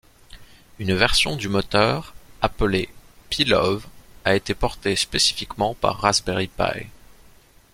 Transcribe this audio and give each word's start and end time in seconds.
Une 0.79 0.95
version 0.95 1.35
du 1.35 1.47
moteur 1.47 2.15
appelée 2.41 2.89
piLöve, 3.29 3.85
a 4.25 4.33
été 4.33 4.55
portée 4.55 4.95
spécifiquement 4.95 5.77
sur 5.79 5.95
Raspberry 5.95 6.47
Pi. 6.47 6.87